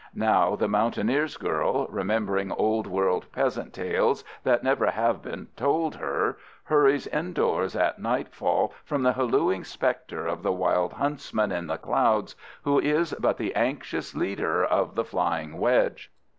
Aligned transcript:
Now 0.15 0.55
the 0.55 0.67
mountaineer's 0.67 1.37
girl, 1.37 1.85
remembering 1.87 2.51
Old 2.51 2.87
World 2.87 3.31
peasant 3.31 3.71
tales 3.71 4.23
that 4.43 4.63
never 4.63 4.87
have 4.89 5.21
been 5.21 5.49
told 5.55 5.93
her, 5.97 6.39
hurries 6.63 7.05
indoors 7.05 7.75
at 7.75 7.99
nightfall 7.99 8.73
from 8.83 9.03
the 9.03 9.13
hallooing 9.13 9.63
specter 9.63 10.25
of 10.25 10.41
the 10.41 10.51
Wild 10.51 10.93
Huntsman 10.93 11.51
in 11.51 11.67
the 11.67 11.77
clouds, 11.77 12.35
who 12.63 12.79
is 12.79 13.13
but 13.19 13.37
the 13.37 13.53
anxious 13.53 14.15
leader 14.15 14.65
of 14.65 14.95
the 14.95 15.05
flying 15.05 15.59
wedge. 15.59 16.11